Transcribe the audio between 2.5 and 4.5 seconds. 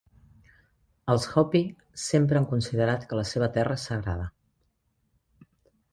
considerat que la seva terra és sagrada.